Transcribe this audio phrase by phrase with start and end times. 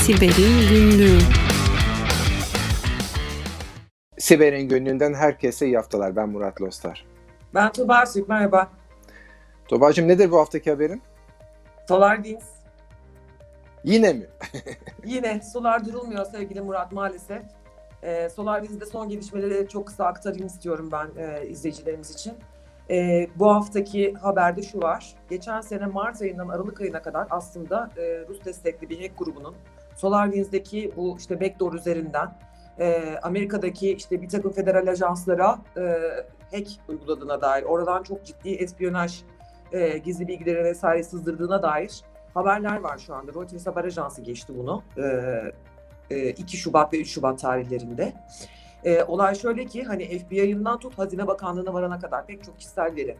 [0.00, 1.18] Siber'in Günlüğü
[4.18, 6.16] Siber'in Günlüğü'nden herkese iyi haftalar.
[6.16, 7.06] Ben Murat Lostar.
[7.54, 8.70] Ben Tuğba Arsük, merhaba.
[9.68, 11.02] Tuğba'cığım nedir bu haftaki haberin?
[11.88, 12.44] Solar Wings.
[13.84, 14.26] Yine mi?
[15.04, 17.42] Yine sular durulmuyor sevgili Murat maalesef.
[18.02, 22.32] Ee, Solar Wings'de son gelişmeleri çok kısa aktarayım istiyorum ben e, izleyicilerimiz için.
[22.90, 25.14] E, bu haftaki haberde şu var.
[25.30, 29.54] Geçen sene Mart ayından Aralık ayına kadar aslında e, Rus destekli bir hack grubunun
[29.96, 32.38] SolarWinds'deki bu işte backdoor üzerinden
[32.78, 35.82] e, Amerika'daki işte bir takım federal ajanslara e,
[36.52, 39.22] hack uyguladığına dair, oradan çok ciddi espiyonaj,
[39.72, 43.32] e, gizli bilgileri vesaire sızdırdığına dair haberler var şu anda.
[43.32, 44.82] Reuters Haber Ajansı geçti bunu.
[44.96, 48.12] E, e, 2 Şubat ve 3 Şubat tarihlerinde.
[48.84, 53.16] E, olay şöyle ki hani FBI'ından tut Hazine Bakanlığı'na varana kadar pek çok kişisel veri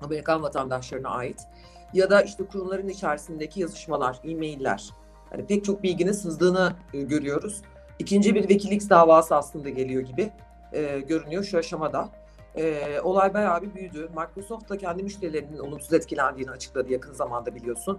[0.00, 1.40] Amerikan vatandaşlarına ait
[1.92, 4.90] ya da işte kurumların içerisindeki yazışmalar, e-mailler
[5.30, 7.62] hani pek çok bilginin sızdığını e, görüyoruz.
[7.98, 10.32] İkinci bir Wikileaks davası aslında geliyor gibi
[10.72, 12.08] e, görünüyor şu aşamada.
[12.56, 14.10] E, olay bayağı bir büyüdü.
[14.16, 17.98] Microsoft da kendi müşterilerinin olumsuz etkilendiğini açıkladı yakın zamanda biliyorsun.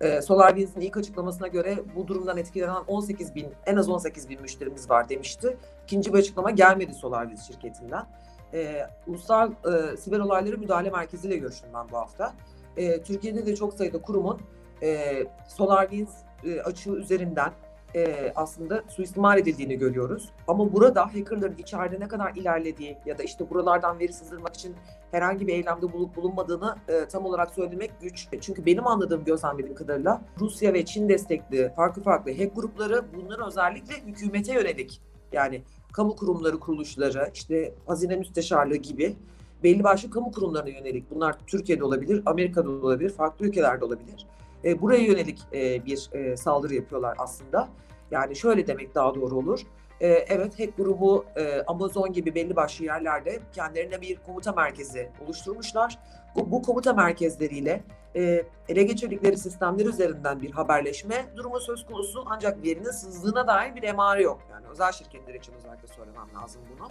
[0.00, 4.90] E, SolarWinds'in ilk açıklamasına göre bu durumdan etkilenen 18 bin, en az 18 bin müşterimiz
[4.90, 5.56] var demişti.
[5.84, 8.06] İkinci bir açıklama gelmedi SolarWinds şirketinden.
[8.54, 12.34] E, Ulusal e, Siber Olayları Müdahale Merkezi ile görüştüm ben bu hafta.
[12.76, 14.40] E, Türkiye'de de çok sayıda kurumun
[14.82, 16.12] e, SolarWinds
[16.44, 17.52] e, açığı üzerinden
[17.98, 20.28] e, aslında suistimal edildiğini görüyoruz.
[20.48, 24.76] Ama burada hackerların içeride ne kadar ilerlediği ya da işte buralardan veri sızdırmak için
[25.10, 28.28] herhangi bir eylemde bulup bulunmadığını e, tam olarak söylemek güç.
[28.40, 33.94] Çünkü benim anladığım, gözlemlediğim kadarıyla Rusya ve Çin destekli farklı farklı hack grupları bunların özellikle
[34.06, 35.00] hükümete yönelik
[35.32, 35.62] yani
[35.92, 39.16] kamu kurumları kuruluşları, işte hazine müsteşarlığı gibi
[39.62, 44.26] belli başlı kamu kurumlarına yönelik bunlar Türkiye'de olabilir, Amerika'da olabilir, farklı ülkelerde olabilir.
[44.64, 47.68] E, buraya yönelik e, bir e, saldırı yapıyorlar aslında.
[48.10, 49.60] Yani şöyle demek daha doğru olur.
[50.00, 55.98] E, evet hack grubu e, Amazon gibi belli başlı yerlerde kendilerine bir komuta merkezi oluşturmuşlar.
[56.36, 57.82] Bu, bu komuta merkezleriyle
[58.16, 63.82] e, ele geçirdikleri sistemler üzerinden bir haberleşme durumu söz konusu ancak verinin sızdığına dair bir
[63.82, 64.40] emare yok.
[64.50, 66.88] Yani özel şirketler için özellikle söylemem lazım bunu.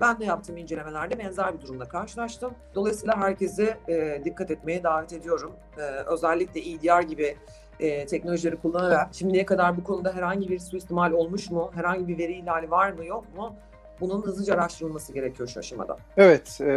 [0.00, 2.54] Ben de yaptığım incelemelerde benzer bir durumla karşılaştım.
[2.74, 5.52] Dolayısıyla herkesi e, dikkat etmeye davet ediyorum.
[5.78, 7.36] E, özellikle EDR gibi
[7.80, 12.32] e, teknolojileri kullanarak şimdiye kadar bu konuda herhangi bir suistimal olmuş mu, herhangi bir veri
[12.32, 13.54] ihlali var mı yok mu
[14.00, 15.96] bunun hızlıca araştırılması gerekiyor şu aşamada.
[16.16, 16.72] Evet, e,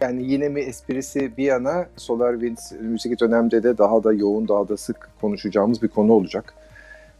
[0.00, 4.76] yani yine mi esprisi bir yana SolarWinds müzik dönemde de daha da yoğun, daha da
[4.76, 6.54] sık konuşacağımız bir konu olacak.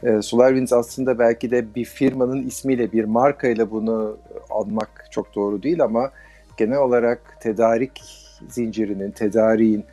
[0.03, 4.17] E, SolarWinds aslında belki de bir firmanın ismiyle, bir markayla bunu
[4.51, 6.11] almak çok doğru değil ama
[6.57, 8.03] genel olarak tedarik
[8.49, 9.85] zincirinin, tedariğin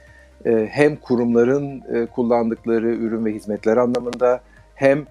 [0.52, 4.42] hem kurumların e, kullandıkları ürün ve hizmetler anlamında
[4.76, 5.06] hem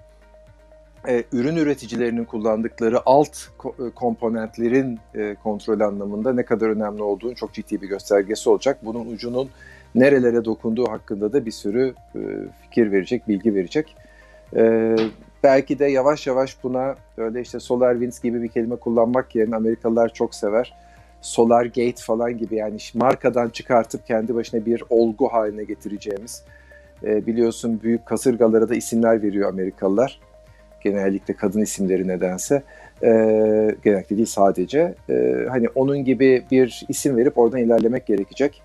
[1.07, 7.35] e, ürün üreticilerinin kullandıkları alt ko- e, komponentlerin e, kontrol anlamında ne kadar önemli olduğunu
[7.35, 8.77] çok ciddi bir göstergesi olacak.
[8.81, 9.49] Bunun ucunun
[9.95, 12.19] nerelere dokunduğu hakkında da bir sürü e,
[12.61, 13.95] fikir verecek, bilgi verecek.
[14.55, 14.95] E,
[15.43, 20.35] belki de yavaş yavaş buna öyle işte SolarWinds gibi bir kelime kullanmak yerine Amerikalılar çok
[20.35, 20.73] sever.
[21.25, 26.43] Solar Gate falan gibi yani markadan çıkartıp kendi başına bir olgu haline getireceğimiz
[27.03, 30.19] e, biliyorsun büyük kasırgalara da isimler veriyor Amerikalılar
[30.83, 32.63] genellikle kadın isimleri nedense
[33.03, 33.09] e,
[33.83, 38.61] genellikle değil sadece e, hani onun gibi bir isim verip oradan ilerlemek gerekecek.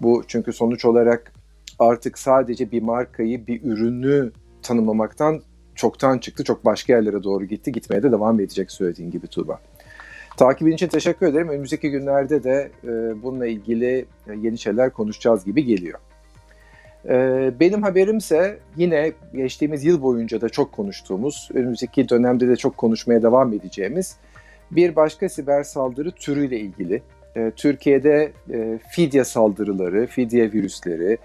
[0.00, 1.32] Bu çünkü sonuç olarak
[1.78, 4.30] artık sadece bir markayı, bir ürünü
[4.62, 5.42] tanımlamaktan
[5.74, 6.44] çoktan çıktı.
[6.44, 7.72] Çok başka yerlere doğru gitti.
[7.72, 9.60] Gitmeye de devam edecek söylediğin gibi Tuğba.
[10.36, 11.48] Takibin için teşekkür ederim.
[11.48, 14.06] Önümüzdeki günlerde de e, bununla ilgili
[14.42, 15.98] yeni şeyler konuşacağız gibi geliyor.
[17.08, 23.22] Ee, benim haberimse yine geçtiğimiz yıl boyunca da çok konuştuğumuz, önümüzdeki dönemde de çok konuşmaya
[23.22, 24.16] devam edeceğimiz
[24.70, 27.02] bir başka siber saldırı türüyle ilgili.
[27.36, 31.18] Ee, Türkiye'de e, fidye saldırıları, fidye virüsleri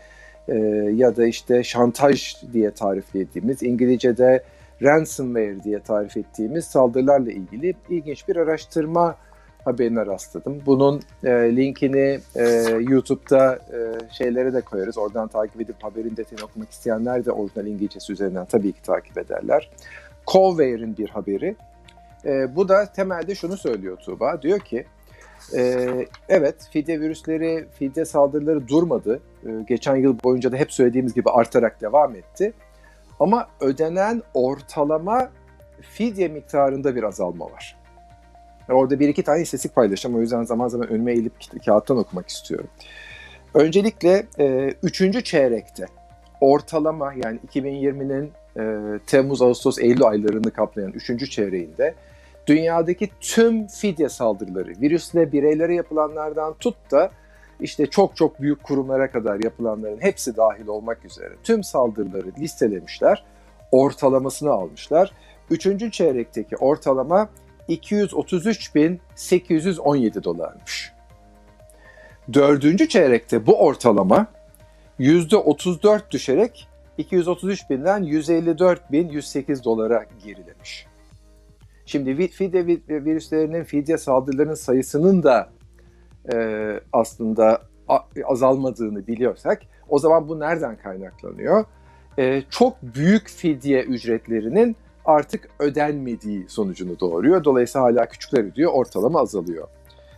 [0.48, 0.56] e,
[0.96, 4.44] ya da işte şantaj diye tariflediğimiz, İngilizce'de
[4.82, 9.16] ransomware diye tarif ettiğimiz saldırılarla ilgili ilginç bir araştırma
[9.66, 10.62] haberine rastladım.
[10.66, 12.44] Bunun e, linkini e,
[12.80, 13.80] YouTube'da e,
[14.14, 14.98] şeylere de koyarız.
[14.98, 19.70] Oradan takip edip haberin detayını okumak isteyenler de orijinal İngilizcesi üzerinden tabii ki takip ederler.
[20.28, 21.56] Coware'in bir haberi.
[22.26, 24.42] E, bu da temelde şunu söylüyor Tuğba.
[24.42, 24.86] Diyor ki
[25.56, 25.88] e,
[26.30, 29.20] evet fidye virüsleri, fidye saldırıları durmadı.
[29.46, 32.54] E, geçen yıl boyunca da hep söylediğimiz gibi artarak devam etti.
[33.20, 35.30] Ama ödenen ortalama
[35.82, 37.78] fidye miktarında bir azalma var.
[38.70, 40.18] Orada bir iki tane istatistik paylaşacağım.
[40.18, 41.34] O yüzden zaman zaman önüme eğilip
[41.66, 42.68] kağıttan okumak istiyorum.
[43.54, 45.86] Öncelikle e, üçüncü çeyrekte
[46.42, 51.32] ortalama yani 2020'nin e, Temmuz, Ağustos, Eylül aylarını kaplayan 3.
[51.32, 51.96] çeyreğinde
[52.48, 57.12] dünyadaki tüm fidye saldırıları, virüsle bireylere yapılanlardan tut da
[57.60, 63.24] işte çok çok büyük kurumlara kadar yapılanların hepsi dahil olmak üzere tüm saldırıları listelemişler,
[63.72, 65.12] ortalamasını almışlar.
[65.50, 67.30] Üçüncü çeyrekteki ortalama
[67.70, 70.92] 233.817 dolarmış.
[72.34, 74.28] Dördüncü çeyrekte bu ortalama
[75.00, 76.68] %34 düşerek
[76.98, 80.88] 233 binden 154 bin 108 dolara gerilemiş.
[81.86, 85.50] Şimdi fidye virüslerinin, fidye saldırılarının sayısının da
[86.34, 87.62] e, aslında
[88.26, 91.66] azalmadığını biliyorsak o zaman bu nereden kaynaklanıyor?
[92.20, 94.76] E, çok büyük fidye ücretlerinin
[95.06, 97.44] artık ödenmediği sonucunu doğuruyor.
[97.44, 99.68] Dolayısıyla hala küçükler ödüyor, ortalama azalıyor.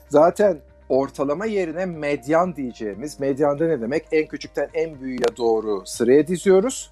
[0.09, 0.57] Zaten
[0.89, 4.05] ortalama yerine medyan diyeceğimiz, medyanda ne demek?
[4.11, 6.91] En küçükten en büyüğe doğru sıraya diziyoruz.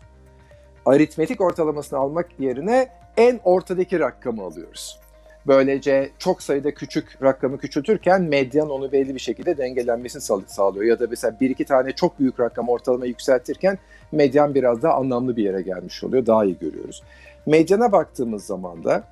[0.85, 4.99] Aritmetik ortalamasını almak yerine en ortadaki rakamı alıyoruz.
[5.47, 10.85] Böylece çok sayıda küçük rakamı küçültürken medyan onu belli bir şekilde dengelenmesini sağlıyor.
[10.85, 13.77] Ya da mesela bir iki tane çok büyük rakam ortalama yükseltirken
[14.11, 16.25] medyan biraz daha anlamlı bir yere gelmiş oluyor.
[16.25, 17.03] Daha iyi görüyoruz.
[17.45, 19.03] Medyana baktığımız zaman da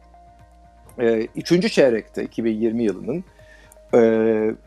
[1.00, 3.24] e, üçüncü çeyrekte 2020 yılının
[3.94, 4.00] e,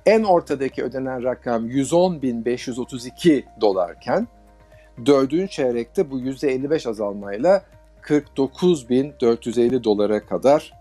[0.06, 4.28] en ortadaki ödenen rakam 110.532 dolarken
[5.06, 7.62] dördüncü çeyrekte bu %55 azalmayla
[8.02, 10.78] 49.450 dolara kadar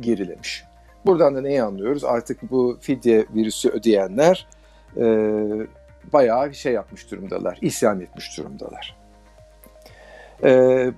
[0.00, 0.64] gerilemiş.
[1.06, 2.04] Buradan da neyi anlıyoruz?
[2.04, 4.46] Artık bu fidye virüsü ödeyenler
[4.96, 5.04] e,
[6.12, 8.96] bayağı şey yapmış durumdalar, isyan etmiş durumdalar.
[10.44, 10.50] E,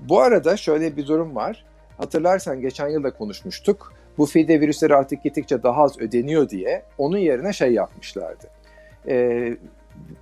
[0.09, 1.65] bu arada şöyle bir durum var.
[1.99, 3.93] Hatırlarsan geçen yıl da konuşmuştuk.
[4.19, 8.47] Bu fidye virüsleri artık gittikçe daha az ödeniyor diye onun yerine şey yapmışlardı.
[9.09, 9.57] E,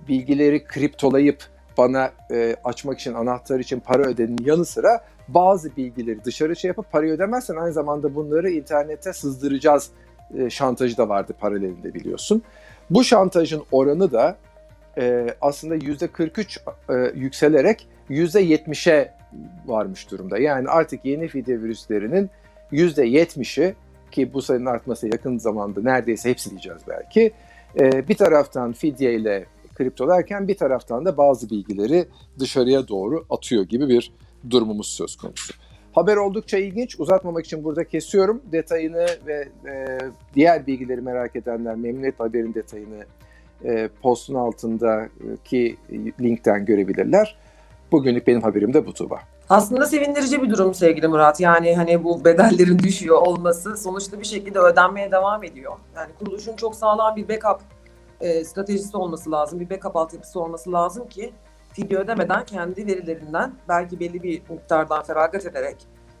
[0.07, 1.43] bilgileri kriptolayıp
[1.77, 6.91] bana e, açmak için, anahtar için para ödenin yanı sıra bazı bilgileri dışarı şey yapıp
[6.91, 9.89] parayı ödemezsen aynı zamanda bunları internete sızdıracağız
[10.37, 12.43] e, şantajı da vardı paralelinde biliyorsun.
[12.89, 14.37] Bu şantajın oranı da
[14.97, 19.13] e, aslında %43 e, yükselerek %70'e
[19.65, 20.37] varmış durumda.
[20.37, 22.29] Yani artık yeni fidye virüslerinin
[22.71, 23.75] %70'i
[24.11, 27.31] ki bu sayının artması yakın zamanda neredeyse hepsi diyeceğiz belki.
[27.79, 29.45] E, bir taraftan fidye ile
[29.75, 32.05] kriptolarken bir taraftan da bazı bilgileri
[32.39, 34.11] dışarıya doğru atıyor gibi bir
[34.49, 35.53] durumumuz söz konusu.
[35.95, 36.99] Haber oldukça ilginç.
[36.99, 38.41] Uzatmamak için burada kesiyorum.
[38.51, 39.97] Detayını ve e,
[40.35, 43.05] diğer bilgileri merak edenler memnuniyet haberin detayını
[43.65, 45.77] e, postun altındaki
[46.21, 47.37] linkten görebilirler.
[47.91, 49.19] Bugünlük benim haberim de bu Tuba.
[49.49, 51.39] Aslında sevindirici bir durum sevgili Murat.
[51.39, 55.73] Yani hani bu bedellerin düşüyor olması sonuçta bir şekilde ödenmeye devam ediyor.
[55.95, 57.59] Yani kuruluşun çok sağlam bir backup
[58.21, 59.59] e, stratejisi olması lazım.
[59.59, 61.33] Bir backup altyapısı olması lazım ki
[61.75, 65.75] fidye ödemeden kendi verilerinden belki belli bir miktardan feragat ederek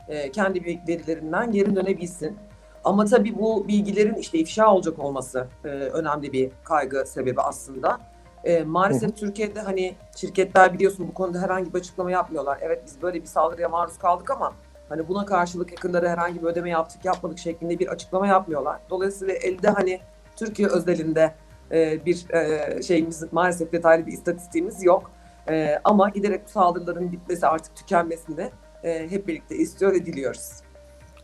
[0.07, 2.37] e, kendi verilerinden geri dönebilsin.
[2.83, 7.99] Ama tabii bu bilgilerin işte ifşa olacak olması e, önemli bir kaygı sebebi aslında.
[8.43, 9.15] E, maalesef Hı.
[9.15, 12.57] Türkiye'de hani şirketler biliyorsun bu konuda herhangi bir açıklama yapmıyorlar.
[12.61, 14.53] Evet biz böyle bir saldırıya maruz kaldık ama
[14.89, 18.79] hani buna karşılık yakınlara herhangi bir ödeme yaptık yapmadık şeklinde bir açıklama yapmıyorlar.
[18.89, 19.99] Dolayısıyla elde hani
[20.35, 21.35] Türkiye özelinde
[21.71, 25.11] e, bir e, şeyimiz maalesef detaylı bir istatistiğimiz yok.
[25.49, 28.49] E, ama giderek bu saldırıların bitmesi artık tükenmesini
[28.83, 30.51] e, hep birlikte istiyor ve diliyoruz.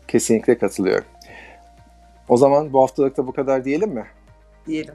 [0.08, 1.06] Kesinlikle katılıyorum.
[2.28, 4.06] O zaman bu haftalıkta bu kadar diyelim mi?
[4.66, 4.94] Diyelim.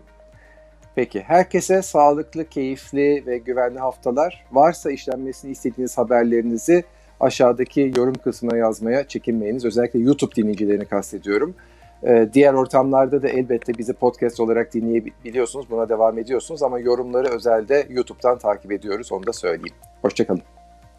[0.95, 4.45] Peki herkese sağlıklı, keyifli ve güvenli haftalar.
[4.51, 6.83] Varsa işlenmesini istediğiniz haberlerinizi
[7.19, 9.65] aşağıdaki yorum kısmına yazmaya çekinmeyiniz.
[9.65, 11.55] Özellikle YouTube dinleyicilerini kastediyorum.
[12.03, 15.69] Ee, diğer ortamlarda da elbette bizi podcast olarak dinleyebiliyorsunuz.
[15.69, 19.11] Buna devam ediyorsunuz ama yorumları özelde YouTube'dan takip ediyoruz.
[19.11, 19.75] Onu da söyleyeyim.
[20.01, 20.41] Hoşçakalın.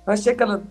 [0.04, 0.64] Hoşçakalın.